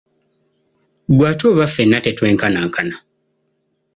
Ggwe 1.11 1.25
ate 1.31 1.43
oba 1.51 1.65
ffenna 1.69 1.97
tetwenkanankana. 2.05 2.95